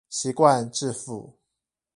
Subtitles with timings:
[0.09, 1.37] 習慣致富